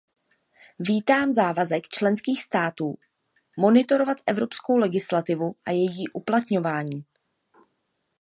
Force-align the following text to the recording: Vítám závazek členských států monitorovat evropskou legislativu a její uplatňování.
Vítám 0.79 1.31
závazek 1.31 1.87
členských 1.87 2.43
států 2.43 2.95
monitorovat 3.57 4.17
evropskou 4.27 4.77
legislativu 4.77 5.55
a 5.67 5.71
její 5.71 6.07
uplatňování. 6.09 7.05